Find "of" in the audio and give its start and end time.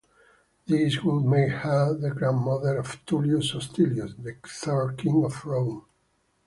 2.77-3.05, 5.23-5.45